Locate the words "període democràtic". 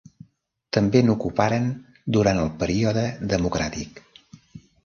2.65-4.03